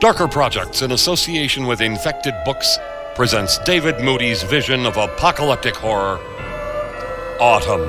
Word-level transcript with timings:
Darker 0.00 0.28
Projects, 0.28 0.82
in 0.82 0.92
association 0.92 1.66
with 1.66 1.80
Infected 1.80 2.32
Books, 2.44 2.78
presents 3.16 3.58
David 3.58 3.98
Moody's 3.98 4.44
vision 4.44 4.86
of 4.86 4.96
apocalyptic 4.96 5.74
horror 5.74 6.20
Autumn. 7.40 7.82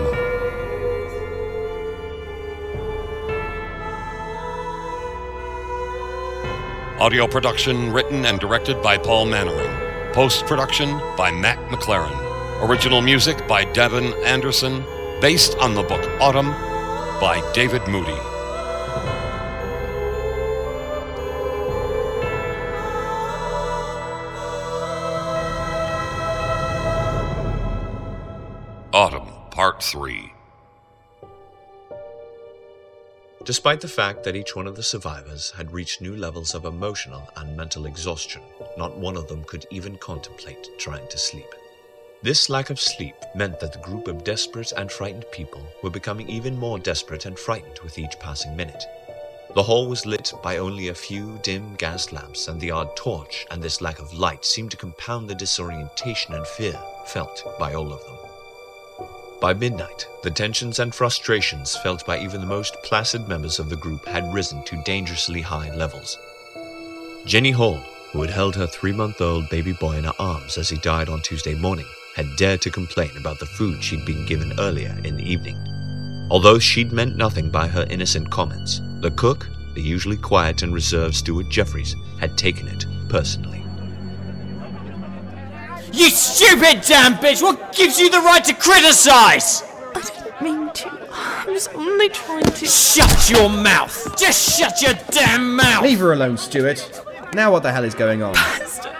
Audio 6.99 7.27
production 7.27 7.93
written 7.93 8.25
and 8.25 8.39
directed 8.39 8.81
by 8.81 8.97
Paul 8.97 9.27
Mannering. 9.27 9.69
Post 10.11 10.47
production 10.47 10.89
by 11.15 11.31
Matt 11.31 11.59
McLaren. 11.69 12.67
Original 12.67 13.03
music 13.03 13.47
by 13.47 13.65
Devin 13.65 14.15
Anderson, 14.25 14.83
based 15.21 15.55
on 15.59 15.75
the 15.75 15.83
book 15.83 16.03
Autumn 16.19 16.49
by 17.21 17.47
David 17.53 17.87
Moody. 17.87 18.28
Part 29.79 29.91
3. 29.91 30.33
Despite 33.45 33.79
the 33.79 33.87
fact 33.87 34.25
that 34.25 34.35
each 34.35 34.53
one 34.53 34.67
of 34.67 34.75
the 34.75 34.83
survivors 34.83 35.51
had 35.51 35.71
reached 35.71 36.01
new 36.01 36.17
levels 36.17 36.53
of 36.53 36.65
emotional 36.65 37.25
and 37.37 37.55
mental 37.55 37.85
exhaustion, 37.85 38.41
not 38.77 38.97
one 38.97 39.15
of 39.15 39.29
them 39.29 39.45
could 39.45 39.65
even 39.71 39.95
contemplate 39.95 40.67
trying 40.79 41.07
to 41.07 41.17
sleep. 41.17 41.47
This 42.21 42.49
lack 42.49 42.69
of 42.69 42.81
sleep 42.81 43.15
meant 43.35 43.61
that 43.61 43.71
the 43.71 43.79
group 43.79 44.09
of 44.09 44.25
desperate 44.25 44.73
and 44.73 44.91
frightened 44.91 45.25
people 45.31 45.65
were 45.81 45.89
becoming 45.89 46.29
even 46.29 46.59
more 46.59 46.77
desperate 46.77 47.25
and 47.25 47.39
frightened 47.39 47.79
with 47.81 47.97
each 47.97 48.19
passing 48.19 48.57
minute. 48.57 48.83
The 49.55 49.63
hall 49.63 49.87
was 49.87 50.05
lit 50.05 50.33
by 50.43 50.57
only 50.57 50.89
a 50.89 50.93
few 50.93 51.39
dim 51.41 51.75
gas 51.75 52.11
lamps 52.11 52.49
and 52.49 52.59
the 52.59 52.71
odd 52.71 52.97
torch, 52.97 53.47
and 53.49 53.63
this 53.63 53.79
lack 53.79 53.99
of 53.99 54.13
light 54.13 54.43
seemed 54.43 54.71
to 54.71 54.77
compound 54.77 55.29
the 55.29 55.35
disorientation 55.35 56.33
and 56.33 56.45
fear 56.45 56.77
felt 57.05 57.45
by 57.57 57.75
all 57.75 57.93
of 57.93 58.03
them. 58.03 58.28
By 59.41 59.53
midnight, 59.53 60.05
the 60.21 60.31
tensions 60.31 60.79
and 60.79 60.93
frustrations 60.93 61.77
felt 61.77 62.05
by 62.05 62.19
even 62.19 62.41
the 62.41 62.47
most 62.47 62.75
placid 62.83 63.29
members 63.29 63.57
of 63.57 63.69
the 63.69 63.77
group 63.77 64.05
had 64.05 64.33
risen 64.33 64.63
to 64.65 64.83
dangerously 64.83 65.39
high 65.39 65.73
levels. 65.73 66.17
Jenny 67.25 67.51
Hall, 67.51 67.79
who 68.11 68.21
had 68.21 68.31
held 68.31 68.55
her 68.57 68.67
three 68.67 68.91
month 68.91 69.21
old 69.21 69.49
baby 69.49 69.71
boy 69.71 69.95
in 69.95 70.03
her 70.03 70.13
arms 70.19 70.57
as 70.57 70.67
he 70.67 70.77
died 70.77 71.07
on 71.07 71.21
Tuesday 71.21 71.55
morning, 71.55 71.85
had 72.15 72.35
dared 72.35 72.61
to 72.63 72.69
complain 72.69 73.15
about 73.15 73.39
the 73.39 73.45
food 73.45 73.81
she'd 73.81 74.05
been 74.05 74.25
given 74.25 74.59
earlier 74.59 74.99
in 75.05 75.15
the 75.15 75.31
evening. 75.31 75.57
Although 76.29 76.59
she'd 76.59 76.91
meant 76.91 77.15
nothing 77.15 77.49
by 77.49 77.67
her 77.67 77.87
innocent 77.89 78.29
comments, 78.29 78.81
the 78.99 79.11
cook, 79.11 79.47
the 79.73 79.81
usually 79.81 80.17
quiet 80.17 80.63
and 80.63 80.73
reserved 80.73 81.15
Stuart 81.15 81.47
Jeffries, 81.49 81.95
had 82.19 82.37
taken 82.37 82.67
it 82.67 82.85
personally. 83.07 83.58
You 85.91 86.09
stupid 86.09 86.83
damn 86.87 87.15
bitch! 87.15 87.41
What 87.41 87.73
gives 87.73 87.99
you 87.99 88.09
the 88.09 88.19
right 88.19 88.43
to 88.45 88.53
criticize? 88.53 89.63
I 89.95 90.01
didn't 90.01 90.41
mean 90.41 90.71
to. 90.73 91.07
I 91.11 91.45
was 91.47 91.67
only 91.69 92.09
trying 92.09 92.43
to. 92.43 92.65
Shut 92.65 93.29
your 93.29 93.49
mouth! 93.49 94.15
Just 94.17 94.57
shut 94.57 94.81
your 94.81 94.93
damn 95.11 95.55
mouth! 95.55 95.83
Leave 95.83 95.99
her 95.99 96.13
alone, 96.13 96.37
Stuart. 96.37 97.03
Now 97.33 97.51
what 97.51 97.63
the 97.63 97.71
hell 97.71 97.83
is 97.83 97.95
going 97.95 98.21
on? 98.21 98.33
Bastard! 98.33 98.91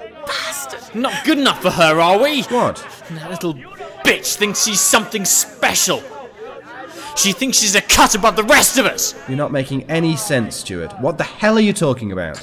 You 0.00 0.08
bastard! 0.26 0.94
Not 0.94 1.24
good 1.24 1.38
enough 1.38 1.62
for 1.62 1.70
her, 1.70 2.00
are 2.00 2.18
we? 2.22 2.42
What? 2.44 2.76
That 3.10 3.30
little 3.30 3.54
bitch 4.04 4.36
thinks 4.36 4.64
she's 4.64 4.80
something 4.80 5.24
special. 5.24 6.02
She 7.16 7.32
thinks 7.32 7.56
she's 7.58 7.74
a 7.74 7.80
cut 7.80 8.14
above 8.14 8.36
the 8.36 8.44
rest 8.44 8.76
of 8.78 8.84
us. 8.84 9.14
You're 9.26 9.38
not 9.38 9.50
making 9.50 9.84
any 9.84 10.16
sense, 10.16 10.56
Stuart. 10.56 10.92
What 11.00 11.16
the 11.16 11.24
hell 11.24 11.56
are 11.56 11.60
you 11.60 11.72
talking 11.72 12.12
about? 12.12 12.36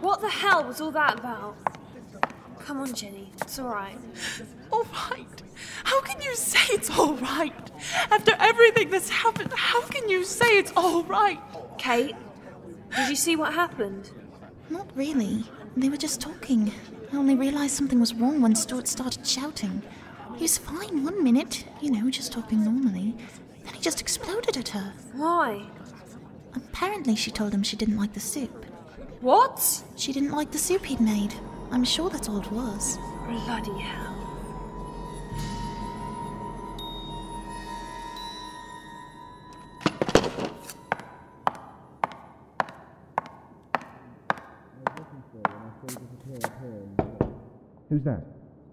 What 0.00 0.22
the 0.22 0.28
hell 0.30 0.57
was 0.68 0.80
all 0.82 0.90
that 0.90 1.18
about? 1.18 1.56
Come 2.58 2.80
on, 2.80 2.92
Jenny. 2.92 3.32
It's 3.40 3.58
alright. 3.58 3.98
All 4.70 4.84
right. 5.10 5.42
How 5.84 6.02
can 6.02 6.20
you 6.20 6.34
say 6.36 6.74
it's 6.74 6.90
all 6.90 7.14
right? 7.14 7.70
After 8.10 8.34
everything 8.38 8.90
that's 8.90 9.08
happened, 9.08 9.52
how 9.54 9.80
can 9.82 10.08
you 10.10 10.24
say 10.24 10.58
it's 10.58 10.72
all 10.76 11.02
right? 11.04 11.40
Kate, 11.78 12.14
did 12.94 13.08
you 13.08 13.16
see 13.16 13.34
what 13.34 13.54
happened? 13.54 14.10
Not 14.68 14.90
really. 14.94 15.44
They 15.74 15.88
were 15.88 15.96
just 15.96 16.20
talking. 16.20 16.72
I 17.12 17.16
only 17.16 17.34
realised 17.34 17.74
something 17.74 17.98
was 17.98 18.12
wrong 18.12 18.42
when 18.42 18.54
Stuart 18.54 18.88
started 18.88 19.26
shouting. 19.26 19.82
He 20.36 20.42
was 20.42 20.58
fine 20.58 21.02
one 21.02 21.24
minute, 21.24 21.64
you 21.80 21.90
know, 21.90 22.10
just 22.10 22.32
talking 22.32 22.62
normally. 22.62 23.16
Then 23.64 23.72
he 23.72 23.80
just 23.80 24.02
exploded 24.02 24.58
at 24.58 24.68
her. 24.68 24.92
Why? 25.14 25.66
Apparently, 26.54 27.16
she 27.16 27.30
told 27.30 27.54
him 27.54 27.62
she 27.62 27.76
didn't 27.76 27.96
like 27.96 28.12
the 28.12 28.20
soup. 28.20 28.66
What? 29.20 29.82
She 29.96 30.12
didn't 30.12 30.30
like 30.30 30.52
the 30.52 30.58
soup 30.58 30.84
he'd 30.84 31.00
made. 31.00 31.34
I'm 31.72 31.84
sure 31.84 32.08
that's 32.08 32.28
all 32.28 32.38
it 32.38 32.52
was. 32.52 32.98
Bloody 33.26 33.78
hell. 33.80 34.14
Who's 47.88 48.02
that? 48.02 48.22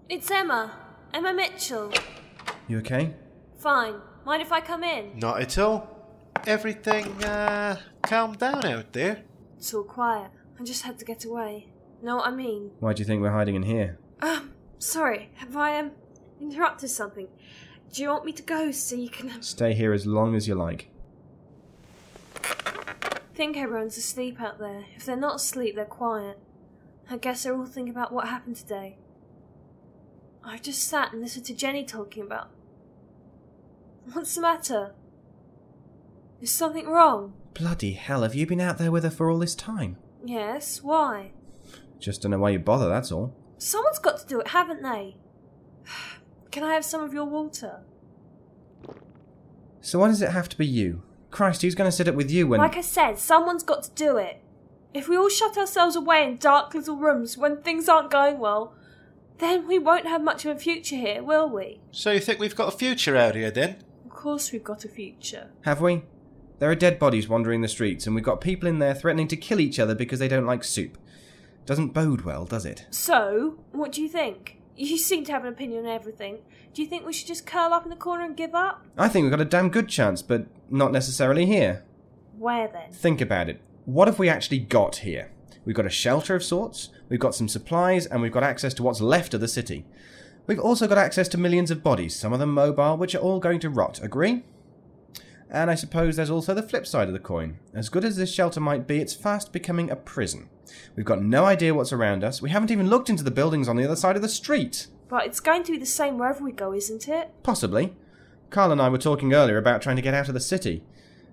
It's 0.08 0.30
Emma. 0.30 0.72
Emma 1.12 1.32
Mitchell. 1.32 1.90
You 2.68 2.78
okay? 2.78 3.14
Fine. 3.58 3.94
Mind 4.24 4.42
if 4.42 4.52
I 4.52 4.60
come 4.60 4.84
in? 4.84 5.18
Not 5.18 5.40
at 5.40 5.58
all. 5.58 5.88
Everything, 6.46 7.24
uh, 7.24 7.78
calmed 8.02 8.38
down 8.38 8.64
out 8.64 8.92
there. 8.92 9.22
It's 9.56 9.72
all 9.74 9.84
quiet. 9.84 10.30
I 10.58 10.64
just 10.64 10.82
had 10.82 10.98
to 10.98 11.04
get 11.04 11.24
away. 11.24 11.68
Know 12.02 12.16
what 12.16 12.28
I 12.28 12.30
mean? 12.30 12.72
Why 12.80 12.92
do 12.92 13.00
you 13.00 13.06
think 13.06 13.22
we're 13.22 13.30
hiding 13.32 13.54
in 13.54 13.62
here? 13.62 13.98
Um, 14.20 14.52
sorry. 14.78 15.30
Have 15.36 15.56
I, 15.56 15.78
um, 15.78 15.92
interrupted 16.40 16.90
something? 16.90 17.28
Do 17.92 18.02
you 18.02 18.08
want 18.08 18.24
me 18.24 18.32
to 18.32 18.42
go 18.42 18.70
so 18.70 18.96
you 18.96 19.08
can 19.08 19.40
Stay 19.42 19.72
here 19.74 19.92
as 19.92 20.06
long 20.06 20.34
as 20.34 20.46
you 20.48 20.54
like. 20.54 20.90
think 23.34 23.56
everyone's 23.56 23.96
asleep 23.96 24.40
out 24.40 24.58
there? 24.58 24.84
If 24.96 25.04
they're 25.04 25.16
not 25.16 25.36
asleep, 25.36 25.74
they're 25.74 25.84
quiet. 25.84 26.38
I 27.10 27.16
guess 27.18 27.42
they're 27.44 27.54
all 27.54 27.66
thinking 27.66 27.94
about 27.94 28.12
what 28.12 28.28
happened 28.28 28.56
today. 28.56 28.98
I've 30.44 30.62
just 30.62 30.86
sat 30.86 31.12
and 31.12 31.22
listened 31.22 31.46
to 31.46 31.54
Jenny 31.54 31.84
talking 31.84 32.22
about. 32.22 32.50
What's 34.12 34.34
the 34.34 34.40
matter? 34.40 34.94
Is 36.40 36.50
something 36.50 36.86
wrong? 36.86 37.34
Bloody 37.54 37.92
hell, 37.92 38.22
have 38.22 38.34
you 38.34 38.46
been 38.46 38.60
out 38.60 38.78
there 38.78 38.90
with 38.92 39.04
her 39.04 39.10
for 39.10 39.30
all 39.30 39.38
this 39.38 39.54
time? 39.54 39.96
Yes, 40.24 40.82
why? 40.82 41.32
Just 41.98 42.22
don't 42.22 42.32
know 42.32 42.38
why 42.38 42.50
you 42.50 42.58
bother, 42.58 42.88
that's 42.88 43.10
all. 43.10 43.34
Someone's 43.58 43.98
got 43.98 44.18
to 44.18 44.26
do 44.26 44.40
it, 44.40 44.48
haven't 44.48 44.82
they? 44.82 45.16
Can 46.50 46.62
I 46.62 46.74
have 46.74 46.84
some 46.84 47.02
of 47.02 47.14
your 47.14 47.24
water? 47.24 47.80
So 49.80 49.98
why 50.00 50.08
does 50.08 50.20
it 50.20 50.30
have 50.30 50.48
to 50.50 50.58
be 50.58 50.66
you? 50.66 51.02
Christ, 51.30 51.62
who's 51.62 51.74
going 51.74 51.88
to 51.88 51.96
sit 51.96 52.08
up 52.08 52.14
with 52.14 52.30
you 52.30 52.46
when. 52.46 52.60
Like 52.60 52.76
I 52.76 52.80
said, 52.82 53.18
someone's 53.18 53.62
got 53.62 53.84
to 53.84 53.90
do 53.92 54.16
it. 54.16 54.42
If 54.92 55.08
we 55.08 55.16
all 55.16 55.28
shut 55.28 55.56
ourselves 55.56 55.96
away 55.96 56.24
in 56.24 56.38
dark 56.38 56.74
little 56.74 56.96
rooms 56.96 57.36
when 57.36 57.62
things 57.62 57.88
aren't 57.88 58.10
going 58.10 58.38
well, 58.38 58.74
then 59.38 59.66
we 59.66 59.78
won't 59.78 60.06
have 60.06 60.22
much 60.22 60.44
of 60.44 60.56
a 60.56 60.58
future 60.58 60.96
here, 60.96 61.22
will 61.22 61.48
we? 61.48 61.80
So 61.90 62.10
you 62.10 62.20
think 62.20 62.40
we've 62.40 62.56
got 62.56 62.72
a 62.72 62.76
future 62.76 63.16
out 63.16 63.34
here 63.34 63.50
then? 63.50 63.76
Of 64.04 64.10
course 64.10 64.52
we've 64.52 64.64
got 64.64 64.84
a 64.84 64.88
future. 64.88 65.50
Have 65.62 65.80
we? 65.80 66.02
There 66.58 66.70
are 66.70 66.74
dead 66.74 66.98
bodies 66.98 67.28
wandering 67.28 67.60
the 67.60 67.68
streets, 67.68 68.06
and 68.06 68.14
we've 68.14 68.24
got 68.24 68.40
people 68.40 68.68
in 68.68 68.78
there 68.78 68.94
threatening 68.94 69.28
to 69.28 69.36
kill 69.36 69.60
each 69.60 69.78
other 69.78 69.94
because 69.94 70.18
they 70.18 70.28
don't 70.28 70.46
like 70.46 70.64
soup. 70.64 70.96
Doesn't 71.66 71.88
bode 71.88 72.22
well, 72.22 72.46
does 72.46 72.64
it? 72.64 72.86
So, 72.90 73.58
what 73.72 73.92
do 73.92 74.00
you 74.00 74.08
think? 74.08 74.58
You 74.76 74.96
seem 74.96 75.24
to 75.24 75.32
have 75.32 75.44
an 75.44 75.52
opinion 75.52 75.84
on 75.84 75.90
everything. 75.90 76.38
Do 76.72 76.82
you 76.82 76.88
think 76.88 77.04
we 77.04 77.12
should 77.12 77.26
just 77.26 77.46
curl 77.46 77.72
up 77.72 77.84
in 77.84 77.90
the 77.90 77.96
corner 77.96 78.24
and 78.24 78.36
give 78.36 78.54
up? 78.54 78.84
I 78.96 79.08
think 79.08 79.24
we've 79.24 79.30
got 79.30 79.40
a 79.40 79.44
damn 79.44 79.70
good 79.70 79.88
chance, 79.88 80.22
but 80.22 80.46
not 80.70 80.92
necessarily 80.92 81.46
here. 81.46 81.84
Where 82.38 82.68
then? 82.68 82.92
Think 82.92 83.20
about 83.20 83.48
it. 83.48 83.60
What 83.84 84.08
have 84.08 84.18
we 84.18 84.28
actually 84.28 84.58
got 84.58 84.96
here? 84.96 85.30
We've 85.64 85.76
got 85.76 85.86
a 85.86 85.90
shelter 85.90 86.34
of 86.34 86.44
sorts, 86.44 86.90
we've 87.08 87.20
got 87.20 87.34
some 87.34 87.48
supplies, 87.48 88.06
and 88.06 88.22
we've 88.22 88.32
got 88.32 88.44
access 88.44 88.72
to 88.74 88.82
what's 88.82 89.00
left 89.00 89.34
of 89.34 89.40
the 89.40 89.48
city. 89.48 89.84
We've 90.46 90.60
also 90.60 90.86
got 90.86 90.98
access 90.98 91.28
to 91.28 91.38
millions 91.38 91.70
of 91.70 91.82
bodies, 91.82 92.14
some 92.14 92.32
of 92.32 92.38
them 92.38 92.52
mobile, 92.52 92.96
which 92.96 93.14
are 93.14 93.18
all 93.18 93.40
going 93.40 93.58
to 93.60 93.70
rot. 93.70 94.00
Agree? 94.02 94.44
And 95.50 95.70
I 95.70 95.74
suppose 95.74 96.16
there's 96.16 96.30
also 96.30 96.54
the 96.54 96.62
flip 96.62 96.86
side 96.86 97.08
of 97.08 97.14
the 97.14 97.20
coin. 97.20 97.58
As 97.72 97.88
good 97.88 98.04
as 98.04 98.16
this 98.16 98.32
shelter 98.32 98.60
might 98.60 98.86
be, 98.86 98.98
it's 98.98 99.14
fast 99.14 99.52
becoming 99.52 99.90
a 99.90 99.96
prison. 99.96 100.48
We've 100.96 101.06
got 101.06 101.22
no 101.22 101.44
idea 101.44 101.74
what's 101.74 101.92
around 101.92 102.24
us. 102.24 102.42
We 102.42 102.50
haven't 102.50 102.70
even 102.70 102.90
looked 102.90 103.08
into 103.08 103.22
the 103.22 103.30
buildings 103.30 103.68
on 103.68 103.76
the 103.76 103.84
other 103.84 103.96
side 103.96 104.16
of 104.16 104.22
the 104.22 104.28
street. 104.28 104.88
But 105.08 105.26
it's 105.26 105.40
going 105.40 105.62
to 105.64 105.72
be 105.72 105.78
the 105.78 105.86
same 105.86 106.18
wherever 106.18 106.42
we 106.42 106.52
go, 106.52 106.74
isn't 106.74 107.08
it? 107.08 107.30
Possibly. 107.42 107.94
Carl 108.50 108.72
and 108.72 108.82
I 108.82 108.88
were 108.88 108.98
talking 108.98 109.32
earlier 109.32 109.58
about 109.58 109.82
trying 109.82 109.96
to 109.96 110.02
get 110.02 110.14
out 110.14 110.28
of 110.28 110.34
the 110.34 110.40
city. 110.40 110.82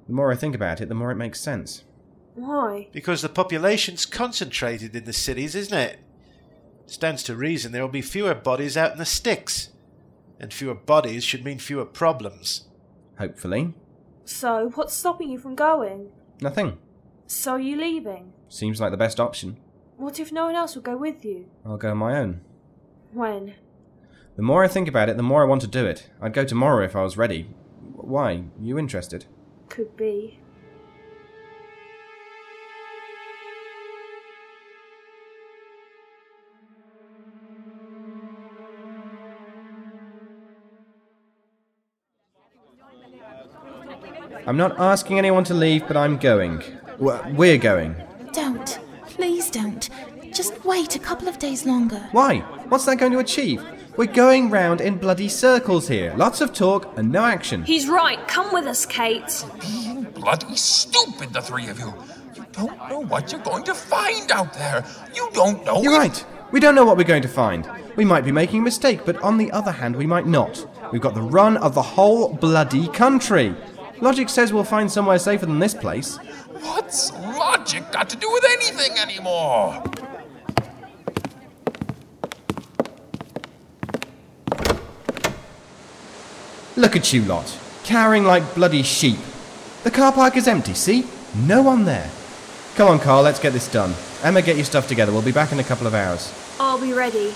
The 0.07 0.13
more 0.13 0.31
I 0.31 0.35
think 0.35 0.53
about 0.53 0.81
it, 0.81 0.89
the 0.89 0.95
more 0.95 1.11
it 1.11 1.15
makes 1.15 1.39
sense. 1.39 1.83
Why? 2.35 2.89
Because 2.91 3.21
the 3.21 3.29
population's 3.29 4.05
concentrated 4.05 4.95
in 4.95 5.05
the 5.05 5.13
cities, 5.13 5.55
isn't 5.55 5.77
it? 5.77 5.99
Stands 6.85 7.23
to 7.23 7.35
reason 7.35 7.71
there 7.71 7.81
will 7.81 7.89
be 7.89 8.01
fewer 8.01 8.35
bodies 8.35 8.75
out 8.75 8.91
in 8.91 8.97
the 8.97 9.05
sticks. 9.05 9.69
And 10.39 10.53
fewer 10.53 10.75
bodies 10.75 11.23
should 11.23 11.45
mean 11.45 11.59
fewer 11.59 11.85
problems. 11.85 12.65
Hopefully. 13.17 13.73
So, 14.25 14.71
what's 14.75 14.93
stopping 14.93 15.29
you 15.29 15.37
from 15.37 15.55
going? 15.55 16.09
Nothing. 16.41 16.77
So, 17.27 17.53
are 17.53 17.59
you 17.59 17.77
leaving? 17.77 18.33
Seems 18.49 18.79
like 18.79 18.91
the 18.91 18.97
best 18.97 19.19
option. 19.19 19.57
What 19.97 20.19
if 20.19 20.31
no 20.31 20.45
one 20.45 20.55
else 20.55 20.75
will 20.75 20.81
go 20.81 20.97
with 20.97 21.25
you? 21.25 21.47
I'll 21.65 21.77
go 21.77 21.91
on 21.91 21.97
my 21.97 22.17
own. 22.17 22.41
When? 23.11 23.55
The 24.35 24.41
more 24.41 24.63
I 24.63 24.67
think 24.67 24.87
about 24.87 25.09
it, 25.09 25.17
the 25.17 25.23
more 25.23 25.43
I 25.43 25.47
want 25.47 25.61
to 25.61 25.67
do 25.67 25.85
it. 25.85 26.09
I'd 26.21 26.33
go 26.33 26.43
tomorrow 26.43 26.83
if 26.83 26.95
I 26.95 27.03
was 27.03 27.17
ready. 27.17 27.43
Why? 27.95 28.45
You 28.59 28.79
interested? 28.79 29.25
Could 29.69 29.95
be. 29.95 30.39
I'm 44.45 44.57
not 44.57 44.77
asking 44.79 45.17
anyone 45.17 45.43
to 45.45 45.53
leave, 45.53 45.87
but 45.87 45.95
I'm 45.97 46.17
going. 46.17 46.61
We're 46.99 47.57
going. 47.57 47.95
Don't. 48.33 48.79
Please 49.07 49.49
don't. 49.49 49.89
Just 50.33 50.65
wait 50.65 50.95
a 50.95 50.99
couple 50.99 51.27
of 51.27 51.39
days 51.39 51.65
longer. 51.65 51.99
Why? 52.11 52.39
What's 52.69 52.85
that 52.85 52.97
going 52.97 53.11
to 53.13 53.19
achieve? 53.19 53.63
We're 53.95 54.11
going 54.11 54.49
round 54.49 54.81
in 54.81 54.97
bloody 54.97 55.29
circles 55.29 55.87
here. 55.87 56.13
Lots 56.17 56.41
of 56.41 56.51
talk 56.51 56.97
and 56.97 57.11
no 57.11 57.23
action. 57.23 57.63
He's 57.63 57.87
right. 57.87 58.27
Come 58.27 58.51
with 58.51 58.65
us, 58.65 58.85
Kate. 58.85 59.45
Being 59.61 60.03
bloody 60.03 60.55
stupid, 60.55 61.31
the 61.31 61.41
three 61.41 61.67
of 61.67 61.79
you. 61.79 61.93
You 62.35 62.45
don't 62.51 62.89
know 62.89 62.99
what 63.01 63.31
you're 63.31 63.41
going 63.41 63.63
to 63.65 63.75
find 63.75 64.31
out 64.31 64.53
there. 64.55 64.83
You 65.13 65.29
don't 65.33 65.63
know. 65.63 65.81
You're 65.83 65.93
if- 65.93 65.99
right. 65.99 66.25
We 66.51 66.59
don't 66.59 66.75
know 66.75 66.85
what 66.85 66.97
we're 66.97 67.03
going 67.03 67.23
to 67.23 67.27
find. 67.27 67.67
We 67.95 68.05
might 68.05 68.23
be 68.25 68.31
making 68.31 68.59
a 68.59 68.63
mistake, 68.63 69.01
but 69.05 69.17
on 69.23 69.37
the 69.37 69.51
other 69.51 69.71
hand, 69.71 69.95
we 69.95 70.05
might 70.05 70.27
not. 70.27 70.67
We've 70.91 71.01
got 71.01 71.15
the 71.15 71.21
run 71.21 71.57
of 71.57 71.73
the 71.73 71.81
whole 71.81 72.31
bloody 72.33 72.87
country. 72.89 73.55
Logic 74.03 74.27
says 74.27 74.51
we'll 74.51 74.65
find 74.65 74.91
somewhere 74.91 75.17
safer 75.17 75.45
than 75.45 75.59
this 75.59 75.73
place. 75.73 76.17
What's 76.59 77.13
logic 77.13 77.89
got 77.93 78.09
to 78.09 78.17
do 78.17 78.29
with 78.29 78.43
anything 78.43 78.97
anymore? 78.97 79.81
Look 86.75 86.97
at 86.97 87.13
you 87.13 87.21
lot, 87.21 87.57
cowering 87.85 88.25
like 88.25 88.55
bloody 88.55 88.83
sheep. 88.83 89.19
The 89.85 89.91
car 89.91 90.11
park 90.11 90.35
is 90.35 90.49
empty, 90.49 90.73
see? 90.73 91.07
No 91.33 91.61
one 91.61 91.85
there. 91.85 92.11
Come 92.75 92.89
on, 92.89 92.99
Carl, 92.99 93.23
let's 93.23 93.39
get 93.39 93.53
this 93.53 93.71
done. 93.71 93.93
Emma, 94.21 94.41
get 94.41 94.57
your 94.57 94.65
stuff 94.65 94.85
together. 94.85 95.13
We'll 95.13 95.21
be 95.21 95.31
back 95.31 95.53
in 95.53 95.59
a 95.59 95.63
couple 95.63 95.87
of 95.87 95.93
hours. 95.93 96.29
I'll 96.59 96.77
be 96.77 96.91
ready. 96.91 97.33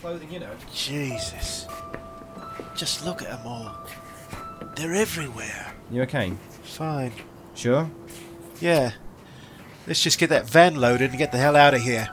Clothing, 0.00 0.30
you 0.30 0.40
know. 0.40 0.50
Jesus. 0.74 1.66
Just 2.74 3.04
look 3.04 3.22
at 3.22 3.28
them 3.28 3.46
all. 3.46 3.76
They're 4.74 4.94
everywhere. 4.94 5.74
You 5.90 6.02
okay? 6.02 6.32
Fine. 6.62 7.12
Sure? 7.54 7.90
Yeah. 8.60 8.92
Let's 9.86 10.02
just 10.02 10.18
get 10.18 10.30
that 10.30 10.48
van 10.48 10.76
loaded 10.76 11.10
and 11.10 11.18
get 11.18 11.32
the 11.32 11.38
hell 11.38 11.56
out 11.56 11.74
of 11.74 11.82
here. 11.82 12.08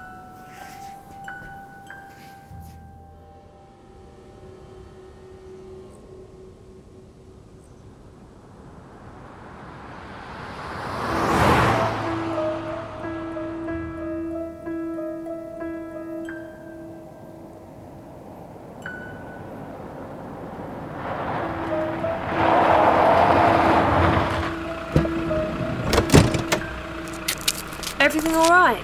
Everything 28.17 28.35
alright? 28.35 28.83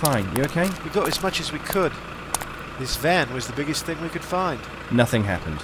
Fine. 0.00 0.34
You 0.34 0.44
okay? 0.44 0.66
We 0.82 0.88
got 0.88 1.06
as 1.06 1.22
much 1.22 1.40
as 1.40 1.52
we 1.52 1.58
could. 1.58 1.92
This 2.78 2.96
van 2.96 3.30
was 3.34 3.46
the 3.46 3.52
biggest 3.52 3.84
thing 3.84 4.00
we 4.00 4.08
could 4.08 4.24
find. 4.24 4.58
Nothing 4.90 5.24
happened. 5.24 5.62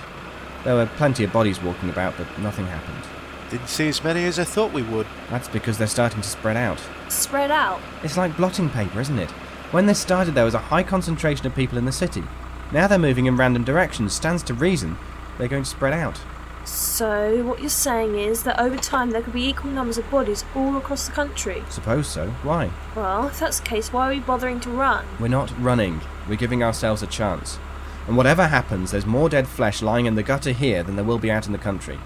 There 0.65 0.75
were 0.75 0.85
plenty 0.85 1.25
of 1.25 1.33
bodies 1.33 1.62
walking 1.62 1.89
about, 1.89 2.19
but 2.19 2.27
nothing 2.39 2.67
happened. 2.67 3.03
Didn't 3.49 3.71
see 3.71 3.89
as 3.89 4.05
many 4.05 4.27
as 4.27 4.39
I 4.39 4.45
thought 4.45 4.75
we 4.75 4.83
would. 4.83 5.07
That's 5.31 5.49
because 5.49 5.79
they're 5.79 5.87
starting 5.87 6.21
to 6.21 6.29
spread 6.29 6.59
out. 6.59 6.79
Spread 7.09 7.51
out. 7.51 7.81
It's 8.03 8.19
like 8.19 8.37
blotting 8.37 8.69
paper, 8.69 9.01
isn't 9.01 9.19
it? 9.19 9.31
When 9.71 9.87
this 9.87 9.99
started, 9.99 10.35
there 10.35 10.45
was 10.45 10.53
a 10.53 10.59
high 10.59 10.83
concentration 10.83 11.47
of 11.47 11.55
people 11.55 11.79
in 11.79 11.87
the 11.87 11.93
city. 11.93 12.25
Now 12.73 12.89
they're 12.89 12.99
moving 12.99 13.25
in 13.25 13.39
random 13.39 13.65
directions. 13.65 14.12
Stands 14.12 14.43
to 14.43 14.53
reason 14.53 14.99
they're 15.39 15.49
going 15.49 15.65
to 15.65 15.71
spread 15.71 15.95
out. 15.95 16.21
So, 16.65 17.43
what 17.45 17.61
you're 17.61 17.69
saying 17.69 18.17
is 18.17 18.43
that 18.45 18.61
over 18.61 18.77
time 18.77 19.11
there 19.11 19.23
could 19.23 19.33
be 19.33 19.49
equal 19.49 19.71
numbers 19.71 19.99
of 19.99 20.11
bodies 20.11 20.45
all 20.55 20.77
across 20.77 21.07
the 21.07 21.12
country? 21.12 21.65
Suppose 21.69 22.07
so. 22.07 22.29
Why? 22.43 22.71
Well, 22.95 23.29
if 23.29 23.41
that's 23.41 23.61
the 23.61 23.67
case, 23.67 23.93
why 23.93 24.07
are 24.07 24.11
we 24.11 24.21
bothering 24.21 24.61
to 24.61 24.71
run? 24.71 25.05
We're 25.19 25.29
not 25.29 25.53
running. 25.59 26.01
We're 26.29 26.37
giving 26.37 26.62
ourselves 26.62 27.03
a 27.03 27.07
chance. 27.07 27.59
And 28.07 28.17
whatever 28.17 28.49
happens, 28.49 28.91
there's 28.91 29.07
more 29.07 29.29
dead 29.29 29.49
flesh 29.49 29.83
lying 29.83 30.07
in 30.07 30.15
the 30.15 30.23
gutter 30.23 30.53
here 30.53 30.83
than 30.83 30.97
there 30.97 31.05
will 31.05 31.19
be 31.19 31.31
out 31.31 31.47
in 31.47 31.53
the 31.53 31.59
country. 31.59 31.99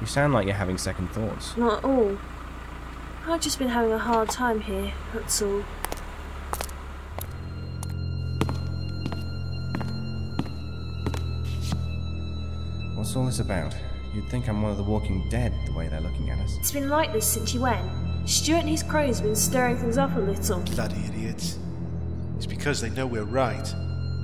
You 0.00 0.06
sound 0.06 0.32
like 0.32 0.46
you're 0.46 0.54
having 0.54 0.78
second 0.78 1.08
thoughts. 1.08 1.56
Not 1.56 1.78
at 1.78 1.84
all. 1.84 2.18
I've 3.26 3.40
just 3.40 3.58
been 3.58 3.68
having 3.68 3.92
a 3.92 3.98
hard 3.98 4.30
time 4.30 4.60
here, 4.62 4.92
that's 5.12 5.42
all. 5.42 5.62
What's 13.10 13.16
all 13.16 13.26
this 13.26 13.40
about? 13.40 13.74
You'd 14.14 14.28
think 14.28 14.48
I'm 14.48 14.62
one 14.62 14.70
of 14.70 14.76
the 14.76 14.84
walking 14.84 15.28
dead 15.28 15.52
the 15.66 15.72
way 15.72 15.88
they're 15.88 16.00
looking 16.00 16.30
at 16.30 16.38
us. 16.38 16.56
It's 16.60 16.70
been 16.70 16.88
like 16.88 17.12
this 17.12 17.26
since 17.26 17.52
you 17.52 17.62
went. 17.62 17.84
Stuart 18.24 18.60
and 18.60 18.68
his 18.68 18.84
crows 18.84 19.16
have 19.18 19.26
been 19.26 19.34
stirring 19.34 19.76
things 19.78 19.98
up 19.98 20.14
a 20.14 20.20
little. 20.20 20.60
Bloody 20.60 21.02
idiots. 21.06 21.58
It's 22.36 22.46
because 22.46 22.80
they 22.80 22.88
know 22.90 23.08
we're 23.08 23.24
right. 23.24 23.74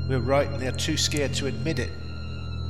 We're 0.08 0.20
right 0.20 0.46
and 0.46 0.62
they're 0.62 0.70
too 0.70 0.96
scared 0.96 1.34
to 1.34 1.48
admit 1.48 1.80
it. 1.80 1.90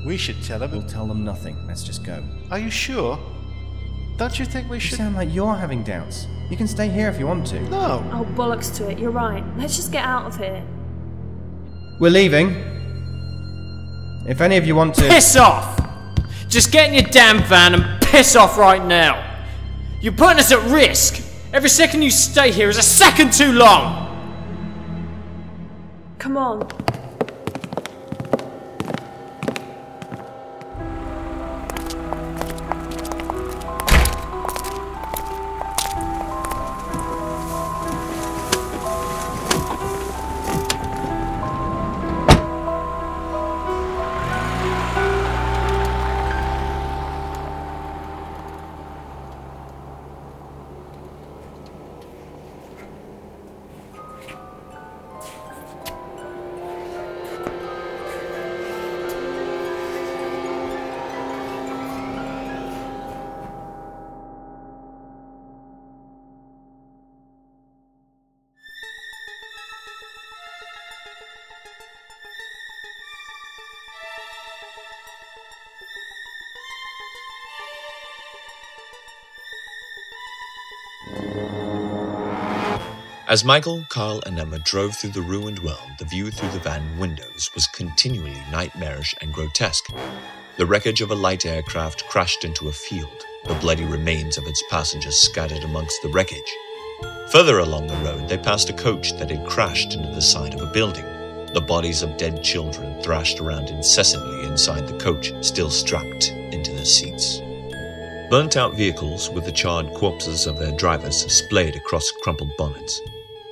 We 0.06 0.16
should 0.16 0.42
tell 0.42 0.58
them. 0.58 0.70
We'll 0.70 0.84
tell 0.88 1.06
them 1.06 1.22
nothing. 1.22 1.54
Let's 1.66 1.84
just 1.84 2.02
go. 2.02 2.24
Are 2.50 2.58
you 2.58 2.70
sure? 2.70 3.18
Don't 4.16 4.38
you 4.38 4.46
think 4.46 4.70
we 4.70 4.78
You 4.78 4.80
should? 4.80 4.96
sound 4.96 5.16
like 5.16 5.34
you're 5.34 5.54
having 5.54 5.82
doubts. 5.82 6.26
You 6.48 6.56
can 6.56 6.66
stay 6.66 6.88
here 6.88 7.10
if 7.10 7.18
you 7.18 7.26
want 7.26 7.46
to. 7.48 7.60
No. 7.68 8.02
Oh, 8.14 8.24
bollocks 8.34 8.74
to 8.78 8.88
it, 8.88 8.98
you're 8.98 9.10
right. 9.10 9.44
Let's 9.58 9.76
just 9.76 9.92
get 9.92 10.02
out 10.02 10.24
of 10.24 10.38
here. 10.38 10.64
We're 12.00 12.10
leaving. 12.10 12.52
If 14.26 14.40
any 14.40 14.56
of 14.56 14.66
you 14.66 14.74
want 14.74 14.94
to. 14.94 15.08
Piss 15.10 15.36
off! 15.36 15.75
Just 16.48 16.72
get 16.72 16.88
in 16.88 16.94
your 16.94 17.10
damn 17.10 17.42
van 17.42 17.74
and 17.74 18.02
piss 18.02 18.36
off 18.36 18.56
right 18.56 18.84
now. 18.84 19.22
You're 20.00 20.12
putting 20.12 20.38
us 20.38 20.52
at 20.52 20.62
risk. 20.70 21.22
Every 21.52 21.68
second 21.68 22.02
you 22.02 22.10
stay 22.10 22.52
here 22.52 22.68
is 22.68 22.78
a 22.78 22.82
second 22.82 23.32
too 23.32 23.52
long. 23.52 24.04
Come 26.18 26.36
on. 26.36 26.85
As 83.28 83.42
Michael, 83.42 83.84
Carl, 83.88 84.22
and 84.24 84.38
Emma 84.38 84.60
drove 84.60 84.94
through 84.94 85.10
the 85.10 85.20
ruined 85.20 85.58
world, 85.58 85.90
the 85.98 86.04
view 86.04 86.30
through 86.30 86.50
the 86.50 86.60
van 86.60 86.96
windows 86.96 87.50
was 87.56 87.66
continually 87.66 88.40
nightmarish 88.52 89.16
and 89.20 89.32
grotesque. 89.32 89.92
The 90.58 90.66
wreckage 90.66 91.00
of 91.00 91.10
a 91.10 91.16
light 91.16 91.44
aircraft 91.44 92.06
crashed 92.06 92.44
into 92.44 92.68
a 92.68 92.72
field, 92.72 93.24
the 93.44 93.54
bloody 93.54 93.84
remains 93.84 94.38
of 94.38 94.46
its 94.46 94.62
passengers 94.70 95.16
scattered 95.16 95.64
amongst 95.64 96.00
the 96.02 96.08
wreckage. 96.10 96.54
Further 97.32 97.58
along 97.58 97.88
the 97.88 97.96
road, 97.96 98.28
they 98.28 98.38
passed 98.38 98.70
a 98.70 98.72
coach 98.72 99.18
that 99.18 99.30
had 99.30 99.48
crashed 99.48 99.94
into 99.94 100.14
the 100.14 100.22
side 100.22 100.54
of 100.54 100.60
a 100.60 100.72
building. 100.72 101.04
The 101.52 101.64
bodies 101.66 102.02
of 102.02 102.16
dead 102.16 102.44
children 102.44 103.02
thrashed 103.02 103.40
around 103.40 103.70
incessantly 103.70 104.44
inside 104.44 104.86
the 104.86 104.98
coach, 104.98 105.32
still 105.44 105.70
strapped 105.70 106.30
into 106.30 106.70
their 106.70 106.84
seats. 106.84 107.40
Burnt 108.30 108.56
out 108.56 108.74
vehicles 108.74 109.30
with 109.30 109.46
the 109.46 109.52
charred 109.52 109.92
corpses 109.94 110.46
of 110.46 110.60
their 110.60 110.76
drivers 110.76 111.26
splayed 111.32 111.74
across 111.74 112.12
crumpled 112.22 112.56
bonnets. 112.56 113.00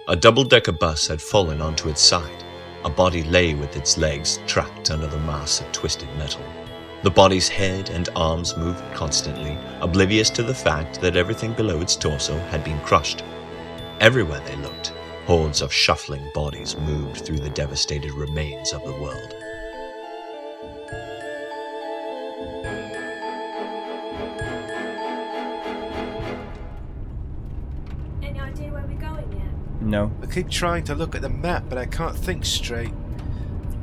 A 0.06 0.14
double 0.14 0.44
decker 0.44 0.72
bus 0.72 1.06
had 1.06 1.22
fallen 1.22 1.62
onto 1.62 1.88
its 1.88 2.02
side. 2.02 2.44
A 2.84 2.90
body 2.90 3.22
lay 3.22 3.54
with 3.54 3.74
its 3.74 3.96
legs 3.96 4.38
trapped 4.46 4.90
under 4.90 5.06
the 5.06 5.18
mass 5.20 5.62
of 5.62 5.72
twisted 5.72 6.10
metal. 6.18 6.42
The 7.02 7.10
body's 7.10 7.48
head 7.48 7.88
and 7.88 8.10
arms 8.14 8.54
moved 8.54 8.84
constantly, 8.92 9.56
oblivious 9.80 10.28
to 10.30 10.42
the 10.42 10.54
fact 10.54 11.00
that 11.00 11.16
everything 11.16 11.54
below 11.54 11.80
its 11.80 11.96
torso 11.96 12.36
had 12.48 12.62
been 12.64 12.78
crushed. 12.80 13.24
Everywhere 14.00 14.42
they 14.46 14.56
looked, 14.56 14.88
hordes 15.24 15.62
of 15.62 15.72
shuffling 15.72 16.30
bodies 16.34 16.76
moved 16.76 17.24
through 17.24 17.38
the 17.38 17.48
devastated 17.48 18.12
remains 18.12 18.74
of 18.74 18.84
the 18.84 18.92
world. 18.92 19.34
Yet? 29.94 30.08
No. 30.08 30.12
I 30.22 30.26
keep 30.26 30.50
trying 30.50 30.84
to 30.84 30.94
look 30.94 31.14
at 31.14 31.22
the 31.22 31.28
map, 31.28 31.64
but 31.68 31.78
I 31.78 31.86
can't 31.86 32.16
think 32.16 32.44
straight. 32.44 32.92